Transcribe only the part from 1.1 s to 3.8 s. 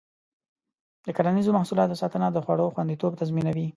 کرنیزو محصولاتو ساتنه د خوړو خوندیتوب تضمینوي.